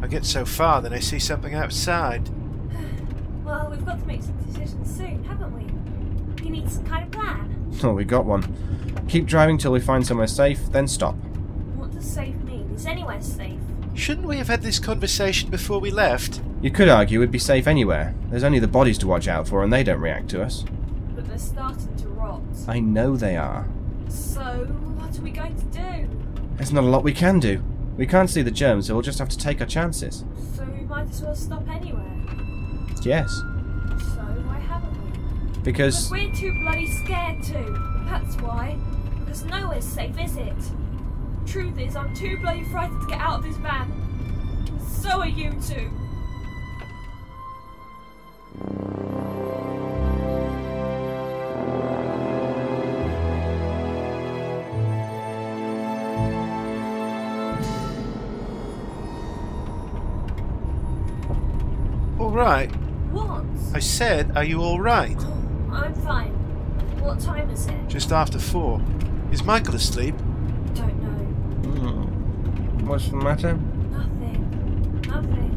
I 0.02 0.08
get 0.08 0.26
so 0.26 0.46
far, 0.46 0.82
then 0.82 0.94
I 0.94 1.00
see 1.00 1.20
something 1.20 1.54
outside. 1.54 2.30
Well, 3.44 3.70
we've 3.70 3.86
got 3.86 4.00
to 4.00 4.06
make 4.06 4.22
some 4.24 4.38
decisions 4.44 4.96
soon, 4.96 5.24
haven't 5.26 5.52
we? 5.58 6.44
You 6.46 6.52
need 6.52 6.72
some 6.72 6.86
kind 6.86 7.04
of 7.06 7.12
plan. 7.12 7.58
Oh, 7.84 7.94
we 7.94 8.06
got 8.06 8.26
one. 8.26 8.44
Keep 9.10 9.26
driving 9.26 9.58
till 9.58 9.72
we 9.72 9.80
find 9.80 10.06
somewhere 10.06 10.28
safe, 10.28 10.60
then 10.72 10.88
stop. 10.88 11.16
What 11.76 11.92
does 11.92 12.06
safe 12.06 12.36
mean? 12.44 12.72
Is 12.76 12.86
anywhere 12.86 13.22
safe? 13.22 13.60
Shouldn't 13.94 14.28
we 14.28 14.38
have 14.38 14.48
had 14.48 14.62
this 14.62 14.80
conversation 14.80 15.50
before 15.50 15.80
we 15.80 15.92
left? 15.92 16.42
You 16.62 16.72
could 16.72 16.88
argue 16.88 17.20
we'd 17.20 17.32
be 17.32 17.40
safe 17.40 17.68
anywhere. 17.68 18.14
There's 18.30 18.44
only 18.44 18.60
the 18.60 18.68
bodies 18.68 18.98
to 19.00 19.08
watch 19.08 19.28
out 19.28 19.48
for, 19.48 19.64
and 19.64 19.74
they 19.74 19.84
don't 19.84 20.00
react 20.00 20.30
to 20.30 20.44
us. 20.44 20.64
But 21.16 21.28
they're 21.28 21.38
starting 21.38 21.96
to 21.98 22.08
rot. 22.10 22.42
I 22.68 22.80
know 22.80 23.18
they 23.18 23.36
are. 23.36 23.68
So, 24.12 24.66
what 24.98 25.18
are 25.18 25.22
we 25.22 25.32
going 25.32 25.56
to 25.56 25.66
do? 25.66 26.10
There's 26.58 26.74
not 26.74 26.84
a 26.84 26.88
lot 26.88 27.04
we 27.04 27.14
can 27.14 27.40
do. 27.40 27.64
We 27.98 28.06
can't 28.06 28.30
see 28.30 28.42
the 28.42 28.52
germs, 28.52 28.88
so 28.88 28.94
we'll 28.94 29.02
just 29.02 29.20
have 29.20 29.30
to 29.30 29.38
take 29.38 29.62
our 29.62 29.68
chances. 29.68 30.26
So 30.56 30.66
we 30.66 30.84
might 30.86 31.10
as 31.10 31.22
well 31.22 31.36
stop 31.36 31.68
anywhere. 31.70 32.12
Yes. 33.04 33.32
So 33.32 34.22
why 34.46 34.60
haven't 34.60 34.92
we? 34.92 35.60
Because. 35.64 36.10
Because 36.10 36.12
we're 36.12 36.34
too 36.34 36.54
bloody 36.62 36.88
scared 37.04 37.42
to. 37.44 38.04
That's 38.10 38.36
why. 38.42 38.78
Because 39.20 39.46
nowhere's 39.46 39.86
safe, 39.86 40.20
is 40.20 40.36
it? 40.36 40.54
Truth 41.46 41.80
is, 41.80 41.96
I'm 41.96 42.14
too 42.14 42.38
bloody 42.38 42.64
frightened 42.66 43.02
to 43.02 43.08
get 43.08 43.20
out 43.20 43.40
of 43.40 43.44
this 43.44 43.58
van. 43.58 43.92
So 45.02 45.22
are 45.22 45.28
you 45.28 45.52
two. 45.68 45.90
Alright. 62.42 62.72
What? 63.12 63.46
I 63.76 63.78
said, 63.78 64.36
are 64.36 64.44
you 64.44 64.64
alright? 64.64 65.16
I'm 65.72 65.94
fine. 65.94 66.32
What 67.00 67.20
time 67.20 67.52
is 67.52 67.68
it? 67.68 67.88
Just 67.88 68.12
after 68.12 68.40
four. 68.40 68.82
Is 69.32 69.44
Michael 69.44 69.76
asleep? 69.76 70.18
Don't 70.74 71.04
know. 71.04 71.70
Hmm. 71.70 72.88
What's 72.88 73.10
the 73.10 73.18
matter? 73.18 73.54
Nothing. 73.92 75.02
Nothing. 75.08 75.52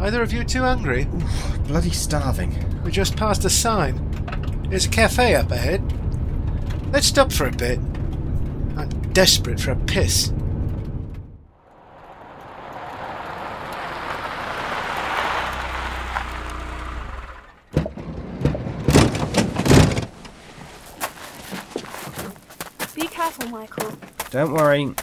Either 0.00 0.20
of 0.20 0.32
you 0.32 0.42
two 0.42 0.62
hungry? 0.62 1.06
Bloody 1.68 1.90
starving. 1.90 2.82
We 2.82 2.90
just 2.90 3.16
passed 3.16 3.44
a 3.44 3.50
sign. 3.50 4.64
There's 4.68 4.86
a 4.86 4.90
cafe 4.90 5.36
up 5.36 5.52
ahead. 5.52 5.80
Let's 6.92 7.06
stop 7.06 7.30
for 7.30 7.46
a 7.46 7.52
bit. 7.52 7.78
I'm 9.10 9.14
desperate 9.14 9.58
for 9.58 9.72
a 9.72 9.76
piss. 9.76 10.28
Be 22.94 23.08
careful, 23.08 23.48
Michael. 23.48 23.92
Don't 24.30 24.52
worry. 24.52 24.94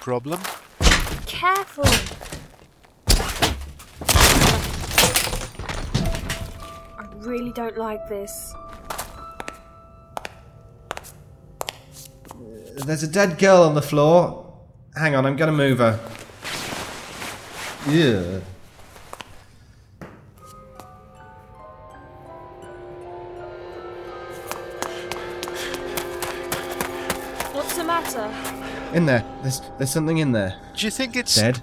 Problem? 0.00 0.40
Careful. 1.26 1.84
I 6.98 7.06
really 7.18 7.52
don't 7.52 7.76
like 7.76 8.08
this. 8.08 8.54
There's 12.76 13.04
a 13.04 13.08
dead 13.08 13.38
girl 13.38 13.62
on 13.62 13.76
the 13.76 13.82
floor. 13.82 14.52
Hang 14.96 15.14
on, 15.14 15.24
I'm 15.24 15.36
gonna 15.36 15.52
move 15.52 15.78
her. 15.78 16.00
Yeah. 17.88 18.40
What's 27.52 27.76
the 27.76 27.84
matter? 27.84 28.28
In 28.92 29.06
there. 29.06 29.24
There's 29.42 29.62
there's 29.78 29.90
something 29.90 30.18
in 30.18 30.32
there. 30.32 30.60
Do 30.76 30.84
you 30.84 30.90
think 30.90 31.14
it's. 31.14 31.36
Dead. 31.36 31.62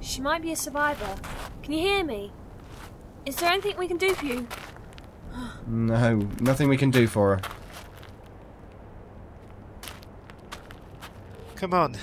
She 0.00 0.20
might 0.20 0.42
be 0.42 0.52
a 0.52 0.56
survivor. 0.56 1.16
Can 1.64 1.72
you 1.72 1.80
hear 1.80 2.04
me? 2.04 2.32
Is 3.26 3.34
there 3.36 3.50
anything 3.50 3.76
we 3.76 3.88
can 3.88 3.98
do 3.98 4.14
for 4.14 4.26
you? 4.26 4.46
No, 5.66 6.16
nothing 6.40 6.70
we 6.70 6.78
can 6.78 6.90
do 6.90 7.06
for 7.06 7.36
her. 7.36 7.57
Come 11.58 11.74
on. 11.74 11.96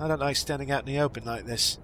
I 0.00 0.08
don't 0.08 0.18
like 0.18 0.34
standing 0.34 0.70
out 0.70 0.88
in 0.88 0.94
the 0.94 0.98
open 0.98 1.26
like 1.26 1.44
this. 1.44 1.76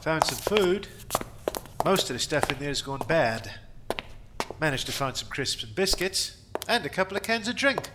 Found 0.00 0.24
some 0.24 0.38
food. 0.38 0.88
Most 1.84 2.08
of 2.08 2.14
the 2.14 2.18
stuff 2.18 2.50
in 2.50 2.58
there's 2.58 2.80
gone 2.80 3.02
bad. 3.06 3.52
Managed 4.58 4.86
to 4.86 4.92
find 4.92 5.14
some 5.14 5.28
crisps 5.28 5.62
and 5.62 5.74
biscuits, 5.74 6.38
and 6.66 6.86
a 6.86 6.88
couple 6.88 7.18
of 7.18 7.22
cans 7.22 7.48
of 7.48 7.56
drink. 7.56 7.90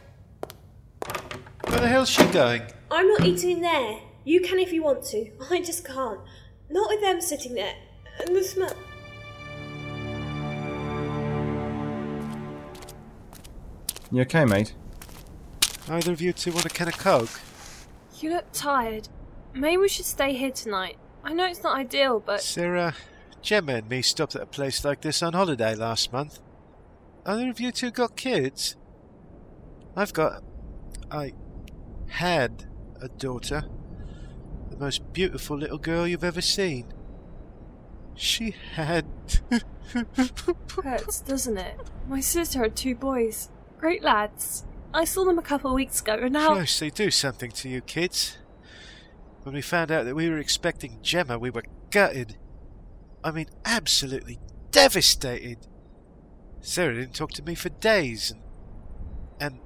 Where 1.65 1.79
the 1.79 1.87
hell's 1.87 2.09
she 2.09 2.23
going? 2.27 2.61
I'm 2.91 3.07
not 3.07 3.25
eating 3.25 3.49
in 3.49 3.61
there. 3.61 4.01
You 4.23 4.41
can 4.41 4.59
if 4.59 4.71
you 4.71 4.83
want 4.83 5.03
to. 5.05 5.31
I 5.49 5.63
just 5.63 5.83
can't. 5.83 6.19
Not 6.69 6.89
with 6.89 7.01
them 7.01 7.21
sitting 7.21 7.55
there. 7.55 7.73
And 8.19 8.35
the 8.35 8.43
smell. 8.43 8.75
You 14.09 14.21
okay, 14.21 14.45
mate? 14.45 14.73
Either 15.89 16.13
of 16.13 16.21
you 16.21 16.31
two 16.31 16.53
want 16.53 16.65
a 16.65 16.69
can 16.69 16.87
of 16.87 16.97
Coke? 16.97 17.41
You 18.19 18.29
look 18.29 18.45
tired. 18.53 19.09
Maybe 19.53 19.77
we 19.77 19.89
should 19.89 20.05
stay 20.05 20.33
here 20.33 20.51
tonight. 20.51 20.97
I 21.25 21.33
know 21.33 21.45
it's 21.45 21.61
not 21.61 21.77
ideal, 21.77 22.21
but 22.21 22.41
Sarah, 22.41 22.93
Gemma 23.41 23.75
and 23.75 23.89
me 23.89 24.01
stopped 24.01 24.35
at 24.35 24.41
a 24.41 24.45
place 24.45 24.85
like 24.85 25.01
this 25.01 25.21
on 25.21 25.33
holiday 25.33 25.75
last 25.75 26.13
month. 26.13 26.39
Either 27.25 27.49
of 27.49 27.59
you 27.59 27.73
two 27.73 27.91
got 27.91 28.15
kids? 28.15 28.77
I've 29.95 30.13
got. 30.13 30.41
I 31.11 31.33
had 32.07 32.65
a 33.01 33.09
daughter. 33.09 33.65
The 34.69 34.77
most 34.77 35.11
beautiful 35.11 35.57
little 35.57 35.77
girl 35.77 36.07
you've 36.07 36.23
ever 36.23 36.41
seen. 36.41 36.93
She 38.15 38.55
had. 38.75 39.05
hurts, 40.83 41.21
doesn't 41.21 41.57
it? 41.57 41.77
My 42.07 42.21
sister 42.21 42.59
had 42.59 42.75
two 42.75 42.95
boys. 42.95 43.49
Great 43.77 44.03
lads. 44.03 44.65
I 44.93 45.03
saw 45.03 45.25
them 45.25 45.37
a 45.37 45.43
couple 45.43 45.69
of 45.69 45.75
weeks 45.75 46.01
ago, 46.01 46.13
and 46.13 46.33
now. 46.33 46.53
Christ, 46.55 46.79
they 46.79 46.89
do 46.89 47.11
something 47.11 47.51
to 47.51 47.69
you 47.69 47.81
kids. 47.81 48.37
When 49.43 49.53
we 49.53 49.61
found 49.61 49.91
out 49.91 50.05
that 50.05 50.15
we 50.15 50.29
were 50.29 50.39
expecting 50.39 50.99
Gemma, 51.01 51.37
we 51.37 51.49
were 51.49 51.63
gutted. 51.91 52.37
I 53.23 53.31
mean, 53.31 53.47
absolutely 53.65 54.39
devastated. 54.71 55.67
Sarah 56.61 56.95
didn't 56.95 57.15
talk 57.15 57.31
to 57.33 57.43
me 57.43 57.55
for 57.55 57.69
days, 57.69 58.31
and 58.31 58.41
and 59.39 59.59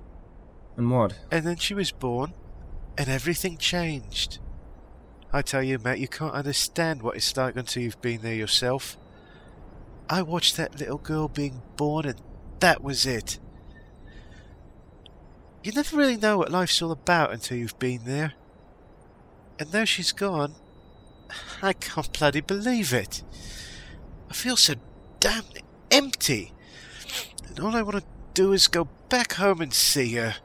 And 0.78 0.92
what? 0.92 1.18
and 1.32 1.46
then 1.46 1.58
she 1.58 1.74
was 1.74 1.92
born, 1.92 2.34
and 2.98 3.10
everything 3.10 3.58
changed. 3.58 4.40
I 5.34 5.42
tell 5.42 5.64
you, 5.64 5.80
Matt, 5.80 6.00
you 6.00 6.08
can't 6.10 6.34
understand 6.34 7.02
what 7.02 7.16
it's 7.16 7.36
like 7.38 7.56
until 7.56 7.84
you've 7.84 8.02
been 8.02 8.22
there 8.22 8.36
yourself. 8.36 8.98
I 10.10 10.22
watched 10.24 10.58
that 10.58 10.78
little 10.78 10.98
girl 10.98 11.30
being 11.30 11.62
born, 11.78 12.06
and 12.06 12.22
that 12.60 12.84
was 12.84 13.06
it. 13.06 13.40
You 15.64 15.72
never 15.72 15.96
really 15.96 16.18
know 16.18 16.38
what 16.38 16.52
life's 16.52 16.82
all 16.82 16.92
about 16.92 17.32
until 17.32 17.58
you've 17.58 17.78
been 17.78 18.06
there. 18.06 18.34
And 19.60 19.72
now 19.72 19.86
she's 19.86 20.12
gone, 20.12 20.56
I 21.62 21.74
can't 21.74 22.12
bloody 22.18 22.42
believe 22.42 22.94
it. 22.94 23.22
I 24.30 24.34
feel 24.34 24.58
so 24.58 24.76
damn 25.20 25.44
empty. 25.92 26.52
And 27.48 27.60
all 27.60 27.76
I 27.76 27.84
want 27.84 27.98
to 27.98 28.04
do 28.34 28.54
is 28.54 28.68
go 28.68 28.88
back 29.10 29.34
home 29.34 29.62
and 29.62 29.74
see 29.74 30.16
her. 30.16 30.36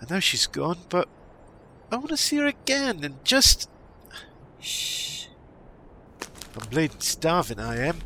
I 0.00 0.12
know 0.12 0.20
she's 0.20 0.46
gone, 0.46 0.78
but 0.88 1.08
I 1.90 1.96
want 1.96 2.10
to 2.10 2.16
see 2.16 2.36
her 2.36 2.46
again 2.46 3.02
and 3.02 3.24
just. 3.24 3.68
Shh. 4.60 5.26
I'm 6.60 6.68
bleeding 6.68 7.00
starving, 7.00 7.58
I 7.58 7.78
am. 7.86 7.98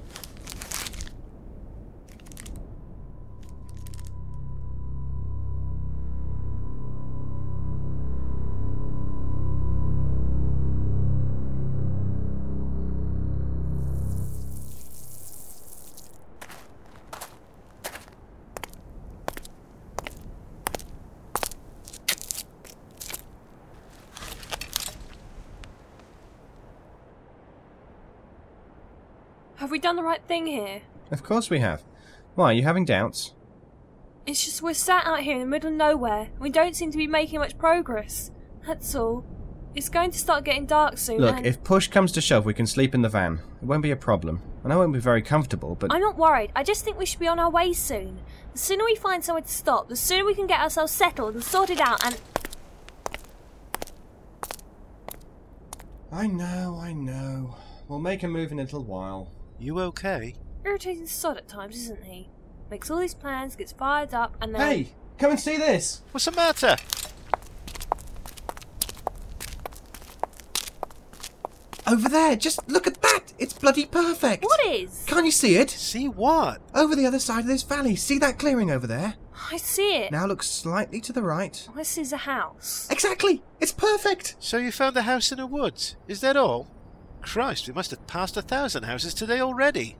Have 29.71 29.73
we 29.73 29.79
done 29.79 29.95
the 29.95 30.03
right 30.03 30.21
thing 30.27 30.49
here? 30.49 30.83
Of 31.12 31.23
course 31.23 31.49
we 31.49 31.61
have. 31.61 31.85
Why, 32.35 32.47
are 32.47 32.53
you 32.53 32.65
having 32.65 32.85
doubts? 32.85 33.35
It's 34.27 34.45
just 34.45 34.62
we're 34.62 34.75
sat 34.75 35.07
out 35.07 35.21
here 35.21 35.35
in 35.35 35.43
the 35.43 35.47
middle 35.47 35.71
of 35.71 35.77
nowhere 35.77 36.23
and 36.23 36.41
we 36.41 36.50
don't 36.50 36.75
seem 36.75 36.91
to 36.91 36.99
be 36.99 37.07
making 37.07 37.39
much 37.39 37.57
progress. 37.57 38.33
That's 38.67 38.97
all. 38.97 39.25
It's 39.77 39.89
going 39.89 40.11
to 40.11 40.19
start 40.19 40.43
getting 40.43 40.67
dark 40.67 40.99
soon. 40.99 41.19
Look, 41.19 41.37
and 41.37 41.47
if 41.47 41.62
push 41.62 41.87
comes 41.87 42.11
to 42.12 42.21
shove, 42.21 42.45
we 42.45 42.53
can 42.53 42.67
sleep 42.67 42.97
in 42.97 43.03
the 43.03 43.09
van. 43.09 43.43
It 43.62 43.67
won't 43.67 43.85
be 43.85 43.93
a 43.93 43.97
problem. 43.97 44.43
And 44.65 44.73
I 44.73 44.75
know 44.75 44.81
it 44.81 44.87
won't 44.87 44.95
be 44.95 44.99
very 44.99 45.23
comfortable, 45.23 45.77
but 45.77 45.93
I'm 45.95 46.00
not 46.00 46.19
worried. 46.19 46.50
I 46.57 46.65
just 46.65 46.85
think 46.85 46.99
we 46.99 47.07
should 47.07 47.21
be 47.21 47.29
on 47.29 47.39
our 47.39 47.49
way 47.49 47.73
soon. 47.73 48.19
The 48.55 48.59
sooner 48.59 48.85
we 48.85 48.97
find 48.97 49.25
somewhere 49.25 49.43
to 49.43 49.49
stop, 49.49 49.89
the 49.89 49.95
sooner 49.95 50.25
we 50.25 50.35
can 50.35 50.49
get 50.49 50.59
ourselves 50.59 50.91
settled 50.91 51.35
and 51.35 51.45
sorted 51.45 51.81
out 51.81 52.05
and. 52.05 52.21
I 56.11 56.27
know, 56.27 56.77
I 56.83 56.93
know. 56.93 57.55
We'll 57.87 58.00
make 58.00 58.25
a 58.25 58.29
move 58.29 58.50
in 58.50 58.59
a 58.59 58.62
little 58.62 58.83
while. 58.83 59.31
You 59.61 59.79
okay? 59.81 60.37
Irritating 60.64 61.07
sod 61.07 61.37
at 61.37 61.47
times, 61.47 61.76
isn't 61.76 62.05
he? 62.05 62.31
Makes 62.71 62.90
all 62.90 62.99
these 62.99 63.14
plans, 63.14 63.57
gets 63.57 63.73
fired 63.73 64.14
up, 64.14 64.35
and 64.40 64.55
then. 64.55 64.61
Hey, 64.62 64.93
come 65.19 65.33
and 65.33 65.38
see 65.38 65.59
this. 65.59 66.00
What's 66.12 66.25
the 66.25 66.33
matter? 66.33 66.76
Over 71.87 72.09
there, 72.09 72.37
just 72.37 72.67
look 72.69 72.87
at 72.87 73.02
that. 73.02 73.35
It's 73.38 73.52
bloody 73.52 73.85
perfect. 73.85 74.45
What 74.45 74.64
is? 74.64 75.05
Can't 75.07 75.26
you 75.26 75.31
see 75.33 75.57
it? 75.57 75.68
See 75.68 76.09
what? 76.09 76.62
Over 76.75 76.96
the 76.96 77.05
other 77.05 77.18
side 77.18 77.40
of 77.40 77.46
this 77.46 77.62
valley. 77.62 77.96
See 77.96 78.18
that 78.18 78.38
clearing 78.38 78.70
over 78.70 78.87
there? 78.87 79.14
I 79.53 79.59
see 79.59 79.96
it. 79.96 80.12
Now 80.12 80.25
look 80.25 80.42
slightly 80.42 81.03
to 81.03 81.12
the 81.12 81.23
right. 81.23 81.68
This 81.77 81.99
is 81.99 82.14
a 82.14 82.18
house. 82.18 82.88
Exactly. 82.90 83.42
It's 83.61 83.73
perfect. 83.73 84.37
So 84.38 84.57
you 84.57 84.73
found 84.73 84.96
a 84.96 85.03
house 85.03 85.33
in 85.33 85.38
the 85.38 85.46
woods? 85.46 85.96
Is 86.09 86.23
that 86.23 86.37
all? 86.37 86.68
Christ, 87.22 87.68
we 87.68 87.74
must 87.74 87.90
have 87.90 88.06
passed 88.06 88.37
a 88.37 88.42
thousand 88.42 88.85
houses 88.85 89.14
today 89.14 89.40
already. 89.40 89.96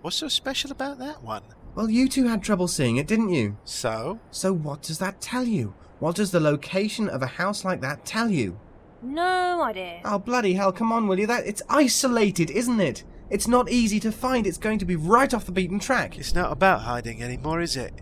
What's 0.00 0.16
so 0.16 0.28
special 0.28 0.70
about 0.70 0.98
that 0.98 1.22
one? 1.22 1.42
Well, 1.74 1.90
you 1.90 2.08
two 2.08 2.26
had 2.26 2.42
trouble 2.42 2.68
seeing 2.68 2.96
it, 2.96 3.06
didn't 3.06 3.30
you? 3.30 3.56
So? 3.64 4.18
So 4.30 4.52
what 4.52 4.82
does 4.82 4.98
that 4.98 5.20
tell 5.20 5.44
you? 5.44 5.74
What 5.98 6.16
does 6.16 6.30
the 6.30 6.40
location 6.40 7.08
of 7.08 7.22
a 7.22 7.26
house 7.26 7.64
like 7.64 7.80
that 7.80 8.04
tell 8.04 8.30
you? 8.30 8.58
No 9.02 9.62
idea. 9.62 10.00
Oh, 10.04 10.18
bloody 10.18 10.54
hell, 10.54 10.72
come 10.72 10.92
on, 10.92 11.06
will 11.06 11.18
you? 11.18 11.26
That 11.26 11.46
It's 11.46 11.62
isolated, 11.68 12.50
isn't 12.50 12.80
it? 12.80 13.04
It's 13.30 13.46
not 13.46 13.70
easy 13.70 14.00
to 14.00 14.10
find. 14.12 14.46
It's 14.46 14.58
going 14.58 14.78
to 14.78 14.84
be 14.84 14.96
right 14.96 15.32
off 15.34 15.46
the 15.46 15.52
beaten 15.52 15.78
track. 15.78 16.18
It's 16.18 16.34
not 16.34 16.50
about 16.50 16.82
hiding 16.82 17.22
anymore, 17.22 17.60
is 17.60 17.76
it? 17.76 17.92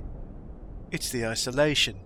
It's 0.91 1.11
the 1.11 1.27
isolation. 1.27 1.97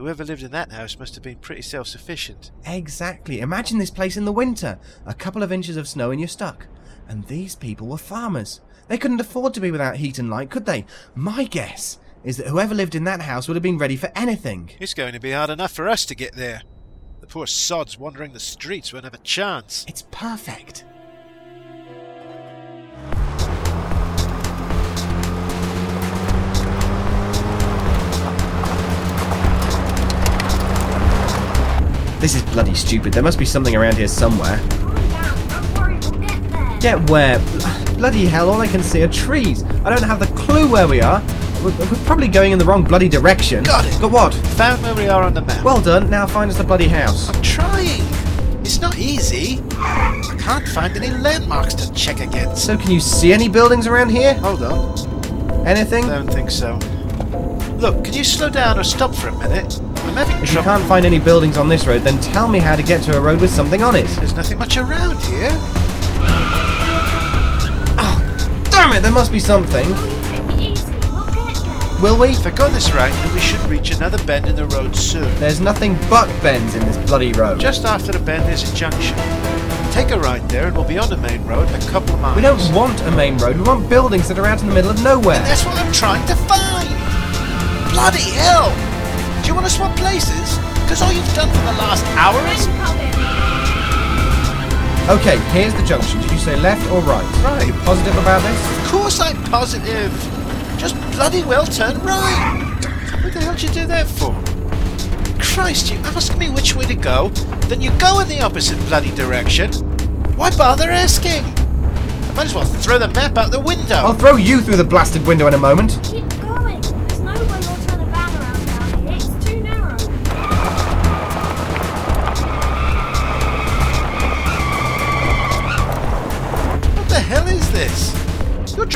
Whoever 0.00 0.24
lived 0.24 0.42
in 0.42 0.50
that 0.52 0.72
house 0.72 0.98
must 0.98 1.14
have 1.14 1.22
been 1.22 1.36
pretty 1.36 1.60
self 1.60 1.86
sufficient. 1.86 2.52
Exactly. 2.64 3.40
Imagine 3.40 3.76
this 3.76 3.90
place 3.90 4.16
in 4.16 4.24
the 4.24 4.32
winter. 4.32 4.78
A 5.04 5.12
couple 5.12 5.42
of 5.42 5.52
inches 5.52 5.76
of 5.76 5.86
snow 5.86 6.10
and 6.10 6.18
you're 6.18 6.26
stuck. 6.26 6.68
And 7.06 7.22
these 7.24 7.54
people 7.54 7.86
were 7.86 7.98
farmers. 7.98 8.62
They 8.88 8.96
couldn't 8.96 9.20
afford 9.20 9.52
to 9.52 9.60
be 9.60 9.70
without 9.70 9.96
heat 9.96 10.18
and 10.18 10.30
light, 10.30 10.48
could 10.48 10.64
they? 10.64 10.86
My 11.14 11.44
guess 11.44 11.98
is 12.24 12.38
that 12.38 12.46
whoever 12.46 12.74
lived 12.74 12.94
in 12.94 13.04
that 13.04 13.20
house 13.20 13.46
would 13.46 13.56
have 13.56 13.62
been 13.62 13.76
ready 13.76 13.96
for 13.96 14.10
anything. 14.16 14.70
It's 14.80 14.94
going 14.94 15.12
to 15.12 15.20
be 15.20 15.32
hard 15.32 15.50
enough 15.50 15.72
for 15.72 15.86
us 15.86 16.06
to 16.06 16.14
get 16.14 16.34
there. 16.34 16.62
The 17.20 17.26
poor 17.26 17.46
sods 17.46 17.98
wandering 17.98 18.32
the 18.32 18.40
streets 18.40 18.94
won't 18.94 19.04
have 19.04 19.12
a 19.12 19.18
chance. 19.18 19.84
It's 19.86 20.06
perfect. 20.10 20.86
This 32.20 32.34
is 32.34 32.42
bloody 32.42 32.74
stupid. 32.74 33.14
There 33.14 33.22
must 33.22 33.38
be 33.38 33.46
something 33.46 33.74
around 33.74 33.96
here 33.96 34.06
somewhere. 34.06 34.58
Don't 34.68 35.74
worry, 35.74 35.94
we'll 35.94 36.20
get. 36.20 36.80
Get 36.82 37.10
where? 37.10 37.38
Bloody 37.96 38.26
hell, 38.26 38.50
all 38.50 38.60
I 38.60 38.66
can 38.66 38.82
see 38.82 39.02
are 39.02 39.08
trees. 39.08 39.64
I 39.64 39.88
don't 39.88 40.02
have 40.02 40.20
the 40.20 40.26
clue 40.38 40.70
where 40.70 40.86
we 40.86 41.00
are. 41.00 41.22
We're, 41.64 41.70
we're 41.78 42.04
probably 42.04 42.28
going 42.28 42.52
in 42.52 42.58
the 42.58 42.64
wrong 42.66 42.84
bloody 42.84 43.08
direction. 43.08 43.64
Got 43.64 43.86
it. 43.86 43.98
Got 44.02 44.12
what? 44.12 44.34
Found 44.34 44.82
where 44.82 44.94
we 44.94 45.08
are 45.08 45.22
on 45.22 45.32
the 45.32 45.40
map. 45.40 45.64
Well 45.64 45.80
done, 45.80 46.10
now 46.10 46.26
find 46.26 46.50
us 46.50 46.58
the 46.58 46.64
bloody 46.64 46.88
house. 46.88 47.30
I'm 47.30 47.40
trying. 47.40 48.02
It's 48.60 48.80
not 48.82 48.98
easy. 48.98 49.62
I 49.72 50.36
can't 50.38 50.68
find 50.68 50.94
any 50.94 51.08
landmarks 51.08 51.72
to 51.74 51.92
check 51.94 52.20
against. 52.20 52.66
So 52.66 52.76
can 52.76 52.90
you 52.90 53.00
see 53.00 53.32
any 53.32 53.48
buildings 53.48 53.86
around 53.86 54.10
here? 54.10 54.34
Hold 54.34 54.62
on. 54.62 55.66
Anything? 55.66 56.04
I 56.04 56.16
don't 56.16 56.30
think 56.30 56.50
so. 56.50 56.78
Look, 57.78 58.04
can 58.04 58.12
you 58.12 58.24
slow 58.24 58.50
down 58.50 58.78
or 58.78 58.84
stop 58.84 59.14
for 59.14 59.28
a 59.28 59.38
minute? 59.38 59.80
If 60.16 60.52
you 60.52 60.62
can't 60.62 60.84
find 60.88 61.06
any 61.06 61.18
buildings 61.18 61.56
on 61.56 61.68
this 61.68 61.86
road, 61.86 62.02
then 62.02 62.20
tell 62.20 62.48
me 62.48 62.58
how 62.58 62.74
to 62.76 62.82
get 62.82 63.02
to 63.04 63.16
a 63.16 63.20
road 63.20 63.40
with 63.40 63.50
something 63.50 63.82
on 63.82 63.94
it. 63.94 64.06
There's 64.06 64.34
nothing 64.34 64.58
much 64.58 64.76
around 64.76 65.18
here. 65.22 65.50
Oh, 67.98 68.66
damn 68.70 68.92
it, 68.92 69.00
there 69.00 69.12
must 69.12 69.30
be 69.30 69.38
something. 69.38 69.86
Take 69.86 70.54
it 70.54 70.60
easy. 70.60 70.92
We'll 71.12 71.26
get 71.26 71.54
there. 71.62 72.02
Will 72.02 72.18
we? 72.18 72.28
If 72.28 72.46
I 72.46 72.50
got 72.50 72.72
this 72.72 72.92
right, 72.92 73.12
then 73.12 73.34
we 73.34 73.40
should 73.40 73.60
reach 73.66 73.92
another 73.92 74.22
bend 74.24 74.46
in 74.46 74.56
the 74.56 74.66
road 74.66 74.96
soon. 74.96 75.32
There's 75.36 75.60
nothing 75.60 75.96
but 76.08 76.26
bends 76.42 76.74
in 76.74 76.84
this 76.86 76.96
bloody 77.08 77.32
road. 77.32 77.60
Just 77.60 77.84
after 77.84 78.10
the 78.12 78.18
bend, 78.18 78.44
there's 78.44 78.70
a 78.70 78.74
junction. 78.74 79.16
Take 79.92 80.10
a 80.10 80.18
right 80.18 80.46
there, 80.48 80.66
and 80.68 80.76
we'll 80.76 80.86
be 80.86 80.98
on 80.98 81.08
the 81.08 81.16
main 81.16 81.44
road 81.46 81.68
in 81.68 81.74
a 81.74 81.90
couple 81.90 82.14
of 82.14 82.20
miles. 82.20 82.36
We 82.36 82.42
don't 82.42 82.74
want 82.74 83.00
a 83.02 83.10
main 83.10 83.36
road, 83.38 83.56
we 83.56 83.62
want 83.62 83.88
buildings 83.88 84.28
that 84.28 84.38
are 84.38 84.46
out 84.46 84.60
in 84.62 84.68
the 84.68 84.74
middle 84.74 84.90
of 84.90 85.02
nowhere. 85.02 85.38
That's 85.40 85.64
what 85.64 85.76
I'm 85.78 85.92
trying 85.92 86.26
to 86.28 86.34
find. 86.34 86.88
Bloody 87.92 88.30
hell! 88.30 88.89
Do 89.50 89.54
you 89.54 89.62
want 89.62 89.68
to 89.68 89.76
swap 89.76 89.96
places? 89.96 90.58
Because 90.84 91.02
all 91.02 91.12
you've 91.12 91.34
done 91.34 91.48
for 91.48 91.64
the 91.66 91.72
last 91.72 92.06
hour 92.14 92.38
is 92.54 92.68
Okay, 95.10 95.38
here's 95.50 95.74
the 95.74 95.82
junction. 95.82 96.20
Did 96.20 96.30
you 96.30 96.38
say 96.38 96.54
left 96.54 96.88
or 96.92 97.00
right? 97.00 97.24
Right. 97.42 97.60
Are 97.60 97.66
you 97.66 97.72
positive 97.82 98.16
about 98.18 98.42
this? 98.42 98.78
Of 98.78 98.92
course 98.92 99.18
I'm 99.18 99.42
positive. 99.50 100.12
Just 100.78 100.94
bloody 101.16 101.42
well 101.42 101.66
turn 101.66 101.98
right. 102.02 102.78
What 103.24 103.32
the 103.32 103.40
hell 103.40 103.54
did 103.54 103.64
you 103.64 103.68
do 103.70 103.86
that 103.86 104.06
for? 104.06 104.32
Christ, 105.42 105.90
you 105.90 105.98
ask 105.98 106.38
me 106.38 106.48
which 106.48 106.76
way 106.76 106.84
to 106.84 106.94
go, 106.94 107.30
then 107.66 107.80
you 107.80 107.90
go 107.98 108.20
in 108.20 108.28
the 108.28 108.40
opposite 108.42 108.78
bloody 108.86 109.10
direction. 109.16 109.72
Why 110.36 110.56
bother 110.56 110.88
asking? 110.88 111.42
I 111.42 112.32
might 112.36 112.46
as 112.46 112.54
well 112.54 112.64
throw 112.64 113.00
the 113.00 113.08
map 113.08 113.36
out 113.36 113.50
the 113.50 113.58
window. 113.58 113.96
I'll 113.96 114.14
throw 114.14 114.36
you 114.36 114.60
through 114.60 114.76
the 114.76 114.84
blasted 114.84 115.26
window 115.26 115.48
in 115.48 115.54
a 115.54 115.58
moment. 115.58 115.98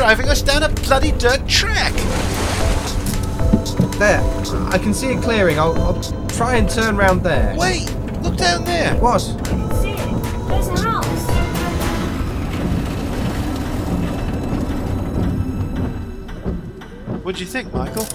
Driving 0.04 0.28
us 0.28 0.42
down 0.42 0.62
a 0.62 0.68
bloody 0.68 1.12
dirt 1.12 1.48
track. 1.48 1.94
There. 3.98 4.20
I 4.68 4.76
can 4.76 4.92
see 4.92 5.06
it 5.08 5.22
clearing. 5.22 5.58
I'll, 5.58 5.74
I'll 5.80 5.98
try 6.28 6.56
and 6.56 6.68
turn 6.68 6.94
round 6.94 7.22
there. 7.22 7.56
Wait, 7.56 7.90
look 8.20 8.36
down 8.36 8.66
there. 8.66 8.94
What? 8.96 9.22
I 9.26 9.48
can 9.48 9.74
see 9.76 9.92
it. 9.92 9.96
There's 10.46 10.68
a 10.68 10.82
house. 10.82 11.24
What 17.24 17.36
do 17.36 17.40
you 17.40 17.46
think, 17.46 17.72
Michael? 17.72 18.06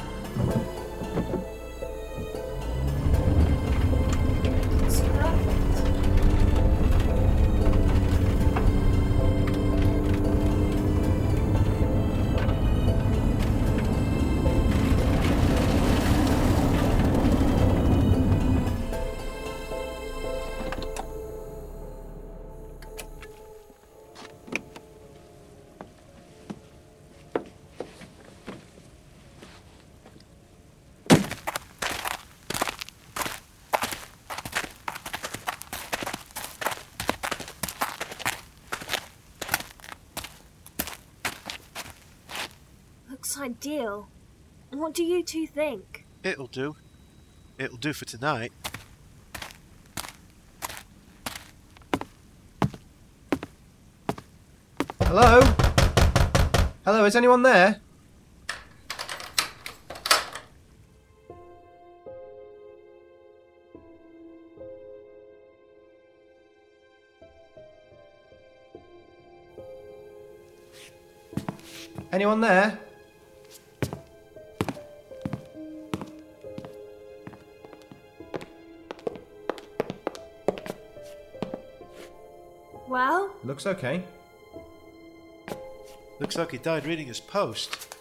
Ideal. 43.60 44.08
What 44.69 44.93
do 44.93 45.04
you 45.04 45.22
two 45.22 45.45
think? 45.45 46.06
It'll 46.24 46.48
do. 46.48 46.78
It'll 47.58 47.76
do 47.76 47.91
for 47.91 48.06
tonight. 48.06 48.54
Hello? 55.02 55.41
Hello, 56.86 57.04
is 57.04 57.17
anyone 57.17 57.43
there? 57.43 57.82
Anyone 72.13 72.39
there? 72.39 72.80
Looks 83.60 83.78
okay. 83.78 84.06
Looks 86.22 86.38
like 86.38 86.52
he 86.52 86.58
died 86.58 86.86
reading 86.86 87.08
his 87.08 87.19
post. 87.19 87.93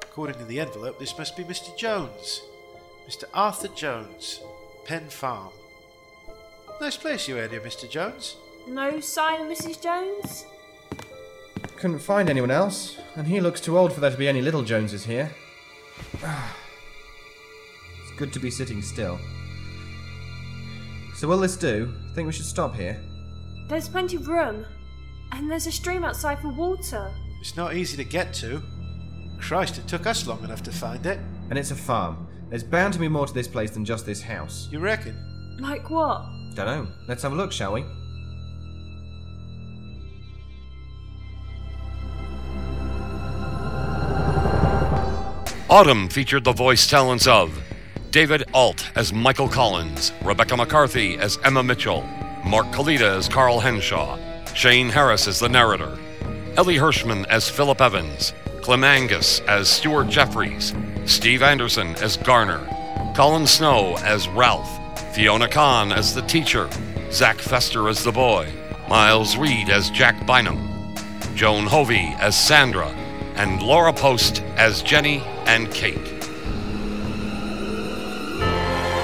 According 0.00 0.36
to 0.36 0.46
the 0.46 0.60
envelope, 0.60 0.98
this 0.98 1.18
must 1.18 1.36
be 1.36 1.44
Mr. 1.44 1.76
Jones. 1.76 2.40
Mr. 3.06 3.24
Arthur 3.34 3.68
Jones, 3.68 4.40
Penn 4.86 5.10
Farm. 5.10 5.50
Nice 6.80 6.96
place 6.96 7.28
you 7.28 7.34
had 7.34 7.50
here, 7.50 7.60
Mr. 7.60 7.86
Jones. 7.86 8.36
no 8.66 8.98
sign 8.98 9.42
of 9.42 9.58
Mrs. 9.58 9.82
Jones? 9.82 10.46
Couldn't 11.76 11.98
find 11.98 12.30
anyone 12.30 12.50
else, 12.50 12.96
and 13.14 13.26
he 13.26 13.42
looks 13.42 13.60
too 13.60 13.76
old 13.76 13.92
for 13.92 14.00
there 14.00 14.10
to 14.10 14.16
be 14.16 14.26
any 14.26 14.40
little 14.40 14.62
Joneses 14.62 15.04
here. 15.04 15.30
it's 16.14 16.24
good 18.16 18.32
to 18.32 18.40
be 18.40 18.50
sitting 18.50 18.80
still. 18.80 19.20
So 21.14 21.28
will 21.28 21.40
this 21.40 21.58
do? 21.58 21.92
I 22.10 22.14
think 22.14 22.24
we 22.24 22.32
should 22.32 22.46
stop 22.46 22.74
here? 22.74 23.02
There's 23.68 23.88
plenty 23.88 24.16
of 24.16 24.28
room. 24.28 24.66
And 25.32 25.50
there's 25.50 25.66
a 25.66 25.72
stream 25.72 26.04
outside 26.04 26.40
for 26.40 26.48
water. 26.48 27.10
It's 27.40 27.56
not 27.56 27.74
easy 27.74 27.96
to 27.96 28.04
get 28.04 28.34
to. 28.34 28.62
Christ, 29.40 29.78
it 29.78 29.88
took 29.88 30.06
us 30.06 30.26
long 30.26 30.44
enough 30.44 30.62
to 30.64 30.72
find 30.72 31.04
it. 31.06 31.18
And 31.50 31.58
it's 31.58 31.70
a 31.70 31.76
farm. 31.76 32.28
There's 32.50 32.62
bound 32.64 32.92
to 32.94 33.00
be 33.00 33.08
more 33.08 33.26
to 33.26 33.32
this 33.32 33.48
place 33.48 33.70
than 33.70 33.84
just 33.84 34.04
this 34.04 34.22
house. 34.22 34.68
You 34.70 34.78
reckon? 34.78 35.56
Like 35.58 35.88
what? 35.90 36.24
Dunno. 36.54 36.88
Let's 37.08 37.22
have 37.22 37.32
a 37.32 37.34
look, 37.34 37.50
shall 37.50 37.72
we? 37.72 37.84
Autumn 45.70 46.10
featured 46.10 46.44
the 46.44 46.52
voice 46.52 46.86
talents 46.86 47.26
of 47.26 47.58
David 48.10 48.44
Ault 48.52 48.90
as 48.94 49.10
Michael 49.10 49.48
Collins, 49.48 50.12
Rebecca 50.22 50.54
McCarthy 50.54 51.16
as 51.16 51.38
Emma 51.44 51.62
Mitchell, 51.62 52.06
Mark 52.44 52.66
Kalita 52.68 53.16
as 53.16 53.28
Carl 53.28 53.60
Henshawe, 53.60 54.18
Shane 54.54 54.88
Harris 54.88 55.26
as 55.26 55.38
the 55.38 55.48
narrator, 55.48 55.98
Elie 56.56 56.76
Hirschman 56.76 57.26
as 57.26 57.48
Philip 57.48 57.80
Evans, 57.80 58.34
Clym 58.60 58.84
Angus 58.84 59.40
as 59.40 59.68
Stuart 59.68 60.08
Jeffries, 60.08 60.74
Steve 61.06 61.42
Anderson 61.42 61.94
as 61.96 62.16
Garner, 62.16 62.60
Colin 63.14 63.46
Snow 63.46 63.96
as 63.98 64.28
Ralph, 64.28 64.70
Fiona 65.14 65.48
Conn 65.48 65.92
as 65.92 66.14
the 66.14 66.22
teacher, 66.22 66.68
Zach 67.10 67.38
Fester 67.38 67.88
as 67.88 68.04
the 68.04 68.12
boy, 68.12 68.50
Miles 68.88 69.36
Reed 69.36 69.70
as 69.70 69.90
Jack 69.90 70.26
Bynum, 70.26 70.94
Joan 71.34 71.66
Hovey 71.66 72.14
as 72.18 72.38
Sandra, 72.38 72.88
and 73.36 73.62
Laura 73.62 73.92
Post 73.92 74.42
as 74.56 74.82
Jenny 74.82 75.22
and 75.46 75.70
Kate. 75.70 75.98